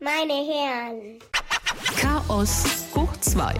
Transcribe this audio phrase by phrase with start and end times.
[0.00, 1.18] Meine Herren.
[2.00, 2.64] Chaos
[2.94, 3.52] hoch 2.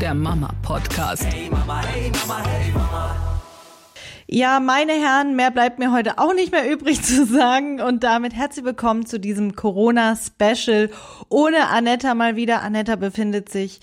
[0.00, 1.26] Der Mama-Podcast.
[1.26, 3.16] Hey Mama, hey Mama, hey Mama.
[4.26, 7.82] Ja, meine Herren, mehr bleibt mir heute auch nicht mehr übrig zu sagen.
[7.82, 10.88] Und damit herzlich willkommen zu diesem Corona-Special
[11.28, 12.62] ohne Anetta mal wieder.
[12.62, 13.80] Anetta befindet sich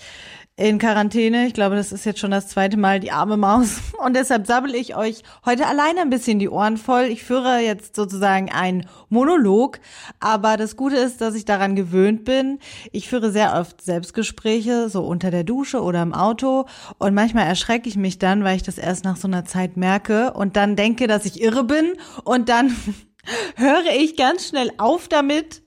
[0.56, 1.48] in Quarantäne.
[1.48, 3.78] Ich glaube, das ist jetzt schon das zweite Mal die arme Maus.
[3.98, 7.04] Und deshalb sabbel ich euch heute alleine ein bisschen die Ohren voll.
[7.04, 9.80] Ich führe jetzt sozusagen einen Monolog.
[10.20, 12.60] Aber das Gute ist, dass ich daran gewöhnt bin.
[12.92, 16.66] Ich führe sehr oft Selbstgespräche, so unter der Dusche oder im Auto.
[16.98, 20.34] Und manchmal erschrecke ich mich dann, weil ich das erst nach so einer Zeit merke
[20.34, 21.94] und dann denke, dass ich irre bin.
[22.22, 22.76] Und dann
[23.56, 25.63] höre ich ganz schnell auf damit,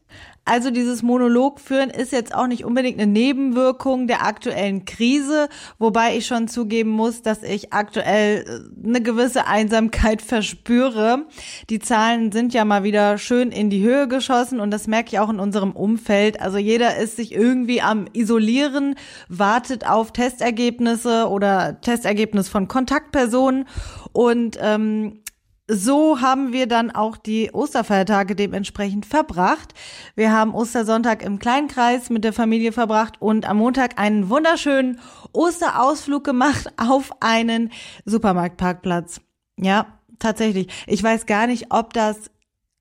[0.47, 6.15] also dieses Monolog führen ist jetzt auch nicht unbedingt eine Nebenwirkung der aktuellen Krise, wobei
[6.15, 11.25] ich schon zugeben muss, dass ich aktuell äh, eine gewisse Einsamkeit verspüre.
[11.69, 15.19] Die Zahlen sind ja mal wieder schön in die Höhe geschossen und das merke ich
[15.19, 16.39] auch in unserem Umfeld.
[16.39, 18.95] Also jeder ist sich irgendwie am Isolieren,
[19.27, 23.65] wartet auf Testergebnisse oder Testergebnis von Kontaktpersonen
[24.13, 25.19] und ähm,
[25.67, 29.73] so haben wir dann auch die Osterfeiertage dementsprechend verbracht.
[30.15, 34.99] Wir haben Ostersonntag im Kleinkreis mit der Familie verbracht und am Montag einen wunderschönen
[35.33, 37.71] Osterausflug gemacht auf einen
[38.05, 39.19] Supermarktparkplatz.
[39.57, 40.67] Ja, tatsächlich.
[40.87, 42.31] Ich weiß gar nicht, ob das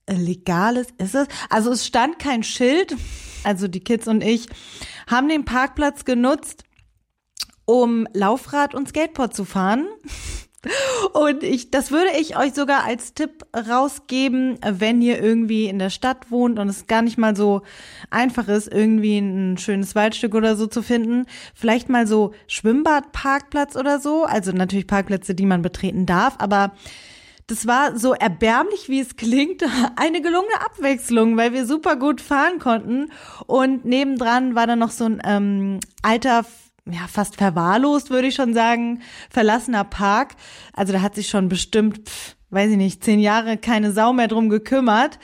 [0.08, 0.92] legal ist.
[0.98, 1.26] Ist es?
[1.50, 2.94] Also es stand kein Schild.
[3.42, 4.46] Also die Kids und ich
[5.08, 6.64] haben den Parkplatz genutzt,
[7.64, 9.86] um Laufrad und Skateboard zu fahren.
[11.26, 15.90] Und ich, das würde ich euch sogar als Tipp rausgeben, wenn ihr irgendwie in der
[15.90, 17.62] Stadt wohnt und es gar nicht mal so
[18.10, 21.26] einfach ist, irgendwie ein schönes Waldstück oder so zu finden.
[21.52, 24.22] Vielleicht mal so Schwimmbadparkplatz oder so.
[24.22, 26.74] Also natürlich Parkplätze, die man betreten darf, aber
[27.48, 29.64] das war so erbärmlich, wie es klingt,
[29.96, 33.10] eine gelungene Abwechslung, weil wir super gut fahren konnten.
[33.46, 36.44] Und nebendran war dann noch so ein ähm, alter
[36.90, 40.34] ja, fast verwahrlost, würde ich schon sagen, verlassener Park.
[40.72, 44.28] Also da hat sich schon bestimmt, pf, weiß ich nicht, zehn Jahre keine Sau mehr
[44.28, 45.18] drum gekümmert.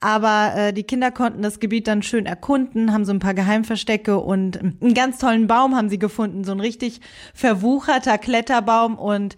[0.00, 4.18] Aber äh, die Kinder konnten das Gebiet dann schön erkunden, haben so ein paar Geheimverstecke
[4.18, 7.00] und einen ganz tollen Baum haben sie gefunden, so ein richtig
[7.32, 9.36] verwucherter Kletterbaum und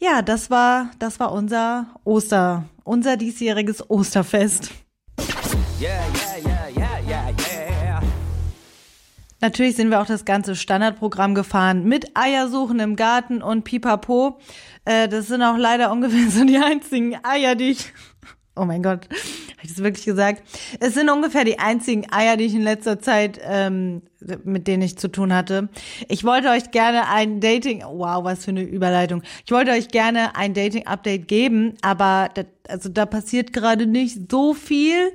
[0.00, 4.70] ja, das war das war unser Oster, unser diesjähriges Osterfest.
[5.80, 6.25] Yeah, yeah,
[9.40, 14.38] Natürlich sind wir auch das ganze Standardprogramm gefahren mit Eiersuchen im Garten und Pipapo.
[14.84, 17.92] Äh, das sind auch leider ungefähr so die einzigen Eier, die ich.
[18.58, 20.42] Oh mein Gott, habe ich das wirklich gesagt?
[20.80, 24.00] Es sind ungefähr die einzigen Eier, die ich in letzter Zeit ähm,
[24.44, 25.68] mit denen ich zu tun hatte.
[26.08, 29.22] Ich wollte euch gerne ein Dating, wow, was für eine Überleitung.
[29.44, 34.54] Ich wollte euch gerne ein Dating-Update geben, aber das, also da passiert gerade nicht so
[34.54, 35.12] viel.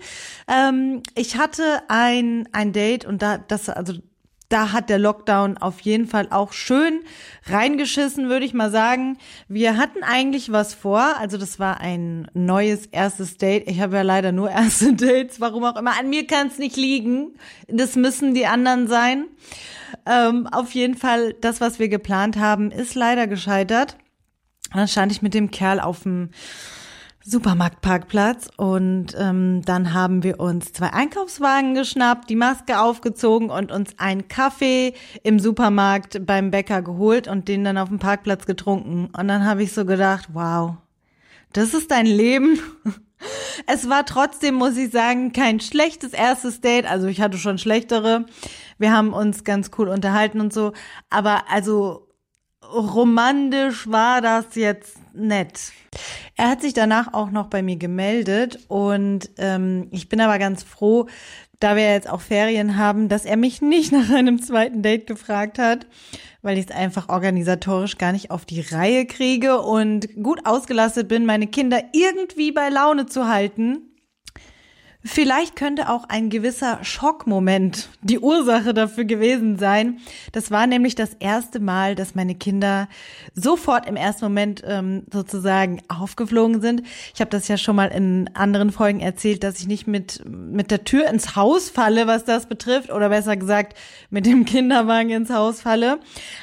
[0.48, 3.94] Ähm, ich hatte ein ein Date und da das also
[4.52, 7.02] da hat der Lockdown auf jeden Fall auch schön
[7.46, 9.18] reingeschissen, würde ich mal sagen.
[9.48, 13.70] Wir hatten eigentlich was vor, also das war ein neues erstes Date.
[13.70, 15.98] Ich habe ja leider nur erste Dates, warum auch immer.
[15.98, 17.36] An mir kann es nicht liegen.
[17.68, 19.26] Das müssen die anderen sein.
[20.06, 23.98] Ähm, auf jeden Fall, das, was wir geplant haben, ist leider gescheitert.
[24.74, 26.30] Dann stand ich mit dem Kerl auf dem
[27.24, 34.00] Supermarktparkplatz und ähm, dann haben wir uns zwei Einkaufswagen geschnappt, die Maske aufgezogen und uns
[34.00, 34.94] einen Kaffee
[35.24, 39.10] im Supermarkt beim Bäcker geholt und den dann auf dem Parkplatz getrunken.
[39.18, 40.78] Und dann habe ich so gedacht, wow,
[41.54, 42.60] das ist dein Leben.
[43.68, 46.90] Es war trotzdem, muss ich sagen, kein schlechtes erstes Date.
[46.90, 48.26] Also ich hatte schon schlechtere.
[48.80, 50.74] Wir haben uns ganz cool unterhalten und so.
[51.12, 52.08] Aber also
[52.74, 55.72] romantisch war das jetzt nett.
[56.36, 60.64] Er hat sich danach auch noch bei mir gemeldet und ähm, ich bin aber ganz
[60.64, 61.08] froh,
[61.60, 65.60] da wir jetzt auch Ferien haben, dass er mich nicht nach einem zweiten Date gefragt
[65.60, 65.86] hat,
[66.42, 71.26] weil ich es einfach organisatorisch gar nicht auf die Reihe kriege und gut ausgelastet bin,
[71.26, 73.92] meine Kinder irgendwie bei Laune zu halten.
[75.04, 80.00] Vielleicht könnte auch ein gewisser Schockmoment die Ursache dafür gewesen sein.
[80.32, 82.88] Das war nämlich das erste Mal, dass meine Kinder
[83.34, 86.84] sofort im ersten Moment ähm, sozusagen aufgeflogen sind.
[87.16, 90.70] Ich habe das ja schon mal in anderen Folgen erzählt, dass ich nicht mit mit
[90.70, 93.76] der Tür ins Haus falle, was das betrifft, oder besser gesagt
[94.12, 96.00] mit dem Kinderwagen ins Haus falle.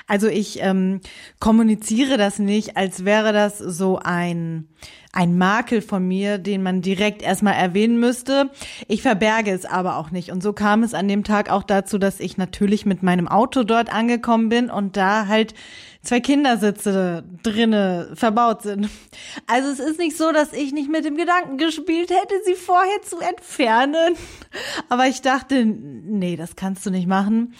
[0.09, 1.01] Also ich ähm,
[1.39, 4.69] kommuniziere das nicht, als wäre das so ein
[5.13, 8.51] ein Makel von mir, den man direkt erstmal erwähnen müsste.
[8.89, 10.31] Ich verberge es aber auch nicht.
[10.31, 13.65] Und so kam es an dem Tag auch dazu, dass ich natürlich mit meinem Auto
[13.65, 15.55] dort angekommen bin und da halt
[16.09, 18.89] zwei Kindersitze drinne verbaut sind.
[19.47, 23.03] Also es ist nicht so, dass ich nicht mit dem Gedanken gespielt hätte, sie vorher
[23.03, 24.17] zu entfernen.
[24.89, 27.55] Aber ich dachte, nee, das kannst du nicht machen.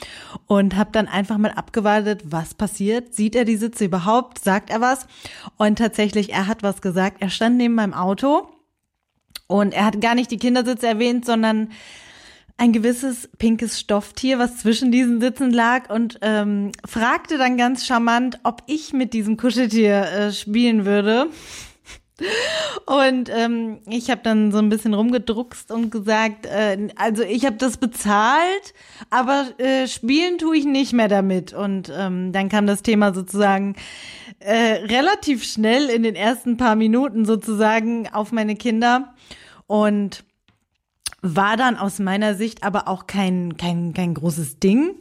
[0.47, 3.15] Und habe dann einfach mal abgewartet, was passiert.
[3.15, 4.39] Sieht er die Sitze überhaupt?
[4.39, 5.07] Sagt er was?
[5.59, 7.21] Und tatsächlich, er hat was gesagt.
[7.21, 8.49] Er stand neben meinem Auto
[9.47, 11.69] und er hat gar nicht die Kindersitze erwähnt, sondern
[12.59, 18.41] ein gewisses pinkes Stofftier, was zwischen diesen Sitzen lag und ähm, fragte dann ganz charmant,
[18.43, 21.29] ob ich mit diesem Kuscheltier äh, spielen würde.
[22.85, 27.57] Und ähm, ich habe dann so ein bisschen rumgedruckst und gesagt, äh, also ich habe
[27.57, 28.75] das bezahlt,
[29.09, 31.53] aber äh, spielen tue ich nicht mehr damit.
[31.53, 33.77] Und ähm, dann kam das Thema sozusagen
[34.41, 39.15] äh, relativ schnell in den ersten paar Minuten sozusagen auf meine Kinder
[39.69, 40.25] und
[41.37, 44.95] war dann aus meiner Sicht aber auch kein kein kein großes Ding.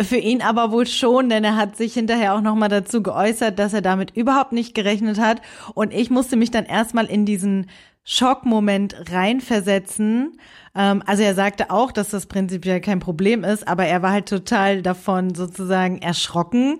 [0.00, 3.74] Für ihn aber wohl schon, denn er hat sich hinterher auch nochmal dazu geäußert, dass
[3.74, 5.42] er damit überhaupt nicht gerechnet hat.
[5.74, 7.66] Und ich musste mich dann erstmal in diesen
[8.04, 10.38] Schockmoment reinversetzen.
[10.74, 14.28] Ähm, also er sagte auch, dass das prinzipiell kein Problem ist, aber er war halt
[14.28, 16.78] total davon sozusagen erschrocken.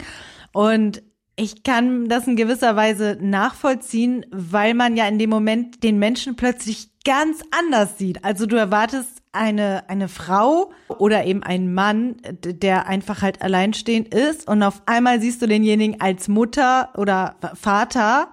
[0.52, 1.02] Und
[1.37, 6.37] ich kann das in gewisser Weise nachvollziehen, weil man ja in dem Moment den Menschen
[6.37, 8.25] plötzlich ganz anders sieht.
[8.25, 14.46] Also du erwartest eine, eine Frau oder eben ein Mann, der einfach halt alleinstehend ist
[14.46, 18.29] und auf einmal siehst du denjenigen als Mutter oder Vater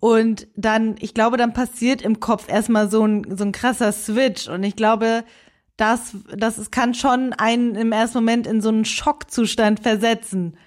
[0.00, 4.48] und dann, ich glaube, dann passiert im Kopf erstmal so ein, so ein krasser Switch
[4.48, 5.24] und ich glaube,
[5.78, 10.58] das, das kann schon einen im ersten Moment in so einen Schockzustand versetzen.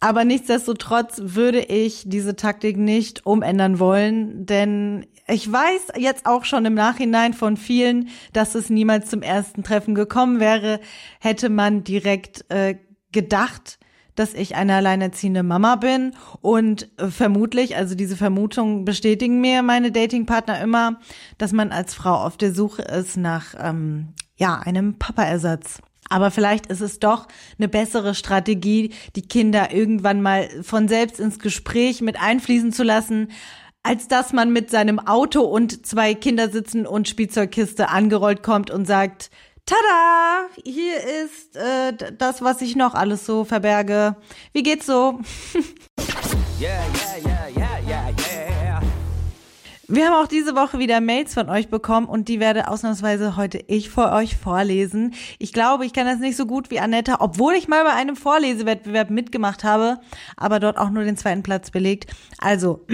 [0.00, 6.64] Aber nichtsdestotrotz würde ich diese Taktik nicht umändern wollen, denn ich weiß jetzt auch schon
[6.64, 10.80] im Nachhinein von vielen, dass es niemals zum ersten Treffen gekommen wäre,
[11.20, 12.76] hätte man direkt äh,
[13.12, 13.78] gedacht,
[14.14, 19.92] dass ich eine alleinerziehende Mama bin und äh, vermutlich, also diese Vermutung bestätigen mir meine
[19.92, 20.98] Datingpartner immer,
[21.38, 25.80] dass man als Frau auf der Suche ist nach ähm, ja einem Papa-Ersatz.
[26.10, 31.38] Aber vielleicht ist es doch eine bessere Strategie, die Kinder irgendwann mal von selbst ins
[31.38, 33.28] Gespräch mit einfließen zu lassen,
[33.82, 39.30] als dass man mit seinem Auto und zwei Kindersitzen und Spielzeugkiste angerollt kommt und sagt,
[39.64, 40.48] Tada!
[40.64, 44.16] Hier ist äh, das, was ich noch alles so verberge.
[44.52, 45.20] Wie geht's so?
[46.60, 46.82] yeah,
[47.24, 47.79] yeah, yeah, yeah.
[49.92, 53.58] Wir haben auch diese Woche wieder Mails von euch bekommen und die werde ausnahmsweise heute
[53.66, 55.14] ich vor euch vorlesen.
[55.40, 58.14] Ich glaube, ich kann das nicht so gut wie Annetta, obwohl ich mal bei einem
[58.14, 59.98] Vorlesewettbewerb mitgemacht habe,
[60.36, 62.06] aber dort auch nur den zweiten Platz belegt.
[62.38, 62.86] Also,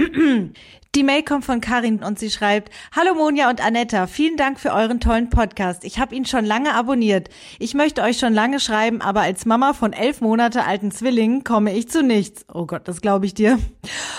[0.97, 4.73] Die Mail kommt von Karin und sie schreibt, Hallo Monja und Anetta, vielen Dank für
[4.73, 5.85] euren tollen Podcast.
[5.85, 7.29] Ich habe ihn schon lange abonniert.
[7.59, 11.77] Ich möchte euch schon lange schreiben, aber als Mama von elf Monate alten Zwillingen komme
[11.77, 12.47] ich zu nichts.
[12.51, 13.59] Oh Gott, das glaube ich dir.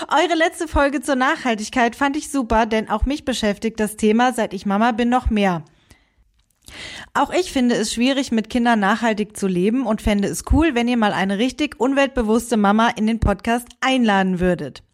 [0.06, 4.54] Eure letzte Folge zur Nachhaltigkeit fand ich super, denn auch mich beschäftigt das Thema, seit
[4.54, 5.64] ich Mama bin, noch mehr.
[7.12, 10.86] Auch ich finde es schwierig, mit Kindern nachhaltig zu leben und fände es cool, wenn
[10.86, 14.84] ihr mal eine richtig umweltbewusste Mama in den Podcast einladen würdet.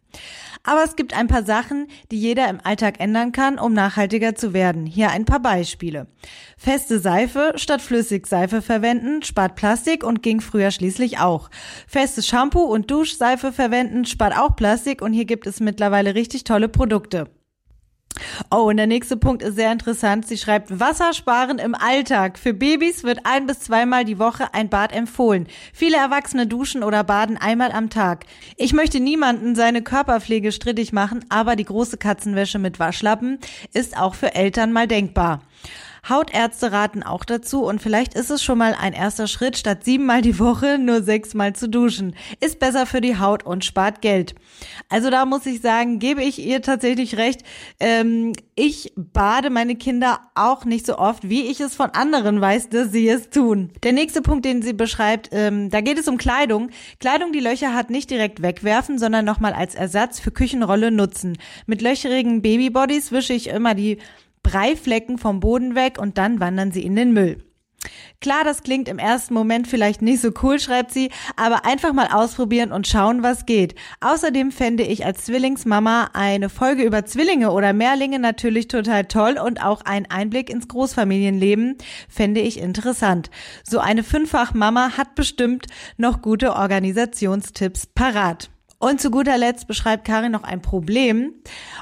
[0.65, 4.55] Aber es gibt ein paar Sachen, die jeder im Alltag ändern kann, um nachhaltiger zu
[4.55, 4.87] werden.
[4.87, 6.07] Hier ein paar Beispiele.
[6.57, 11.51] Feste Seife statt Flüssigseife verwenden spart Plastik und ging früher schließlich auch.
[11.87, 16.71] Festes Shampoo und Duschseife verwenden spart auch Plastik und hier gibt es mittlerweile richtig tolle
[16.71, 17.29] Produkte.
[18.51, 20.27] Oh, und der nächste Punkt ist sehr interessant.
[20.27, 22.39] Sie schreibt, Wassersparen im Alltag.
[22.39, 25.49] Für Babys wird ein bis zweimal die Woche ein Bad empfohlen.
[25.73, 28.27] Viele Erwachsene duschen oder baden einmal am Tag.
[28.57, 33.39] Ich möchte niemanden seine Körperpflege strittig machen, aber die große Katzenwäsche mit Waschlappen
[33.73, 35.41] ist auch für Eltern mal denkbar.
[36.09, 40.21] Hautärzte raten auch dazu und vielleicht ist es schon mal ein erster Schritt, statt siebenmal
[40.21, 42.15] die Woche nur sechsmal zu duschen.
[42.41, 44.35] Ist besser für die Haut und spart Geld.
[44.89, 47.43] Also da muss ich sagen, gebe ich ihr tatsächlich recht.
[47.81, 52.69] Ähm, ich bade meine Kinder auch nicht so oft, wie ich es von anderen weiß,
[52.69, 53.71] dass sie es tun.
[53.83, 56.71] Der nächste Punkt, den sie beschreibt, ähm, da geht es um Kleidung.
[57.01, 61.39] Kleidung, die Löcher hat, nicht direkt wegwerfen, sondern nochmal als Ersatz für Küchenrolle nutzen.
[61.67, 63.99] Mit löcherigen Babybodies wische ich immer die
[64.45, 67.39] Breiflecken vom Boden weg und dann wandern sie in den Müll.
[68.21, 72.07] Klar, das klingt im ersten Moment vielleicht nicht so cool, schreibt sie, aber einfach mal
[72.07, 73.75] ausprobieren und schauen, was geht.
[74.01, 79.63] Außerdem fände ich als Zwillingsmama eine Folge über Zwillinge oder Mehrlinge natürlich total toll und
[79.63, 81.77] auch ein Einblick ins Großfamilienleben
[82.09, 83.31] fände ich interessant.
[83.63, 85.67] So eine Fünffach-Mama hat bestimmt
[85.99, 88.51] noch gute Organisationstipps parat.
[88.85, 91.33] Und zu guter Letzt beschreibt Karin noch ein Problem.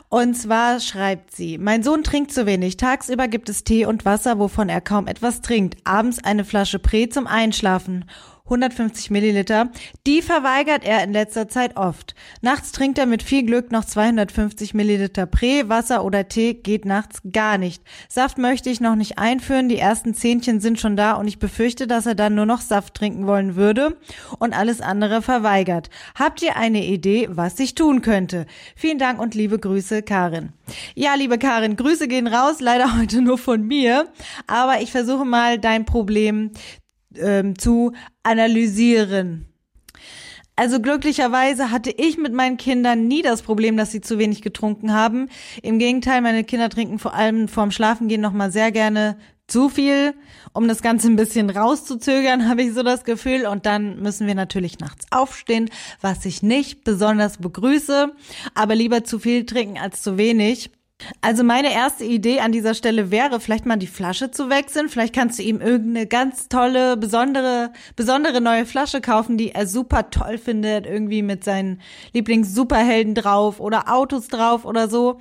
[0.08, 2.76] Und zwar schreibt sie, mein Sohn trinkt zu wenig.
[2.76, 5.78] Tagsüber gibt es Tee und Wasser, wovon er kaum etwas trinkt.
[5.82, 8.04] Abends eine Flasche Prä zum Einschlafen.
[8.52, 9.70] 150 Milliliter.
[10.06, 12.14] Die verweigert er in letzter Zeit oft.
[12.42, 17.22] Nachts trinkt er mit viel Glück noch 250 Milliliter Prä, Wasser oder Tee geht nachts
[17.32, 17.82] gar nicht.
[18.08, 21.86] Saft möchte ich noch nicht einführen, die ersten Zähnchen sind schon da und ich befürchte,
[21.86, 23.96] dass er dann nur noch Saft trinken wollen würde
[24.38, 25.88] und alles andere verweigert.
[26.14, 28.46] Habt ihr eine Idee, was ich tun könnte?
[28.76, 30.52] Vielen Dank und liebe Grüße, Karin.
[30.94, 34.08] Ja, liebe Karin, Grüße gehen raus, leider heute nur von mir,
[34.46, 36.50] aber ich versuche mal dein Problem
[37.18, 37.92] ähm, zu
[38.22, 39.46] analysieren.
[40.54, 44.92] Also glücklicherweise hatte ich mit meinen Kindern nie das Problem, dass sie zu wenig getrunken
[44.92, 45.28] haben.
[45.62, 49.16] Im Gegenteil, meine Kinder trinken vor allem vorm Schlafengehen noch mal sehr gerne
[49.48, 50.14] zu viel,
[50.52, 53.46] um das Ganze ein bisschen rauszuzögern, habe ich so das Gefühl.
[53.46, 58.12] Und dann müssen wir natürlich nachts aufstehen, was ich nicht besonders begrüße,
[58.54, 60.70] aber lieber zu viel trinken als zu wenig.
[61.20, 64.88] Also meine erste Idee an dieser Stelle wäre, vielleicht mal die Flasche zu wechseln.
[64.88, 70.10] Vielleicht kannst du ihm irgendeine ganz tolle, besondere, besondere neue Flasche kaufen, die er super
[70.10, 71.80] toll findet, irgendwie mit seinen
[72.12, 75.20] Lieblings-Superhelden drauf oder Autos drauf oder so.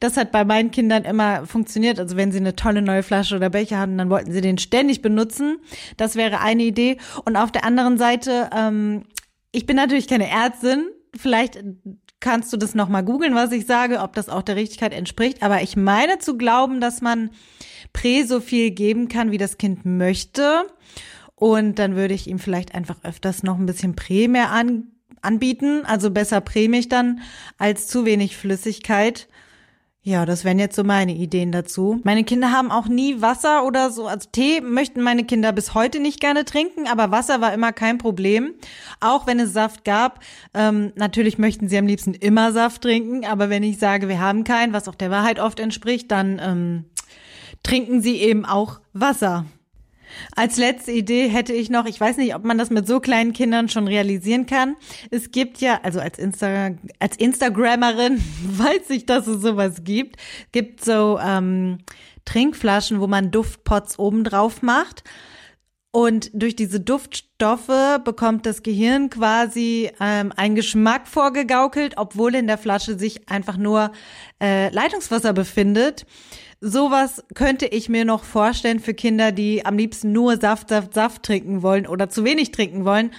[0.00, 1.98] Das hat bei meinen Kindern immer funktioniert.
[1.98, 5.02] Also wenn sie eine tolle neue Flasche oder Becher hatten, dann wollten sie den ständig
[5.02, 5.58] benutzen.
[5.96, 6.98] Das wäre eine Idee.
[7.24, 9.04] Und auf der anderen Seite, ähm,
[9.52, 10.86] ich bin natürlich keine Ärztin.
[11.14, 11.62] Vielleicht
[12.22, 15.42] kannst du das nochmal googeln, was ich sage, ob das auch der Richtigkeit entspricht.
[15.42, 17.30] Aber ich meine zu glauben, dass man
[17.92, 20.64] Prä so viel geben kann, wie das Kind möchte.
[21.34, 24.84] Und dann würde ich ihm vielleicht einfach öfters noch ein bisschen Prä mehr an,
[25.20, 25.84] anbieten.
[25.84, 27.20] Also besser Prämilch dann
[27.58, 29.28] als zu wenig Flüssigkeit.
[30.04, 32.00] Ja, das wären jetzt so meine Ideen dazu.
[32.02, 34.08] Meine Kinder haben auch nie Wasser oder so.
[34.08, 37.98] Also Tee möchten meine Kinder bis heute nicht gerne trinken, aber Wasser war immer kein
[37.98, 38.54] Problem.
[38.98, 40.18] Auch wenn es Saft gab.
[40.54, 44.42] Ähm, natürlich möchten sie am liebsten immer Saft trinken, aber wenn ich sage, wir haben
[44.42, 46.84] keinen, was auch der Wahrheit oft entspricht, dann ähm,
[47.62, 49.46] trinken sie eben auch Wasser.
[50.34, 53.32] Als letzte Idee hätte ich noch, ich weiß nicht, ob man das mit so kleinen
[53.32, 54.76] Kindern schon realisieren kann.
[55.10, 60.16] Es gibt ja, also als, Insta, als Instagrammerin weiß ich, dass es sowas gibt,
[60.52, 61.78] gibt so ähm,
[62.24, 65.04] Trinkflaschen, wo man Duftpots oben drauf macht.
[65.94, 72.56] Und durch diese Duftstoffe bekommt das Gehirn quasi ähm, einen Geschmack vorgegaukelt, obwohl in der
[72.56, 73.92] Flasche sich einfach nur
[74.42, 76.06] äh, Leitungswasser befindet
[76.62, 81.24] sowas könnte ich mir noch vorstellen für Kinder, die am liebsten nur Saft, Saft, Saft
[81.24, 83.10] trinken wollen oder zu wenig trinken wollen.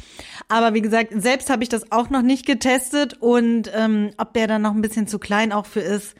[0.47, 4.47] Aber wie gesagt, selbst habe ich das auch noch nicht getestet und ähm, ob der
[4.47, 6.15] dann noch ein bisschen zu klein auch für ist,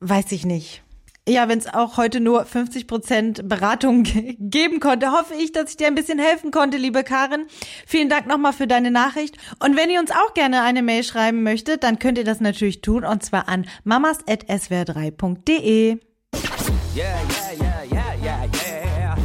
[0.00, 0.82] weiß ich nicht.
[1.28, 4.02] Ja, wenn es auch heute nur 50 Prozent Beratung
[4.40, 7.46] geben konnte, hoffe ich, dass ich dir ein bisschen helfen konnte, liebe Karin.
[7.86, 9.36] Vielen Dank nochmal für deine Nachricht.
[9.60, 12.80] Und wenn ihr uns auch gerne eine Mail schreiben möchtet, dann könnt ihr das natürlich
[12.80, 16.00] tun und zwar an mamas.swr3.de.
[16.94, 19.16] Yeah, yeah, yeah, yeah, yeah, yeah.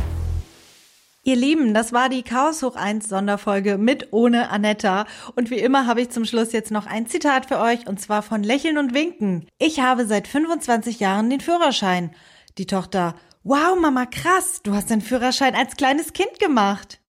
[1.24, 5.06] Ihr Lieben, das war die Chaos hoch 1 Sonderfolge mit ohne Anetta.
[5.36, 8.22] Und wie immer habe ich zum Schluss jetzt noch ein Zitat für euch und zwar
[8.22, 9.50] von Lächeln und Winken.
[9.58, 12.12] Ich habe seit 25 Jahren den Führerschein.
[12.58, 17.00] Die Tochter, wow, Mama, krass, du hast den Führerschein als kleines Kind gemacht.